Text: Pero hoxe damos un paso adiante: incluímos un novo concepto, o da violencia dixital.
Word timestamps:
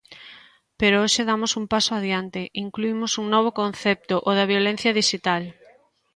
Pero 0.79 1.01
hoxe 1.03 1.21
damos 1.29 1.51
un 1.61 1.65
paso 1.73 1.91
adiante: 1.95 2.41
incluímos 2.65 3.11
un 3.21 3.25
novo 3.35 3.49
concepto, 3.61 4.15
o 4.29 4.31
da 4.37 4.49
violencia 4.53 4.95
dixital. 4.99 5.43